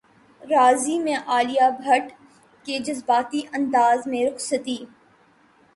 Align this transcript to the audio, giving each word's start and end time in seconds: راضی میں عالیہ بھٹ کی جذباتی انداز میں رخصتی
راضی 0.41 0.97
میں 0.99 1.15
عالیہ 1.27 1.69
بھٹ 1.79 2.11
کی 2.65 2.79
جذباتی 2.79 3.41
انداز 3.53 4.07
میں 4.07 4.25
رخصتی 4.25 4.77